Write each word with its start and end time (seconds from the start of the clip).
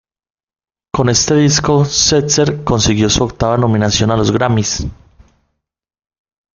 Con 0.91 1.09
este 1.09 1.35
disco, 1.35 1.85
Setzer 1.85 2.63
consiguió 2.63 3.07
su 3.07 3.23
octava 3.23 3.55
nominación 3.55 4.09
a 4.09 4.17
los 4.17 4.31
Grammy. 4.31 4.65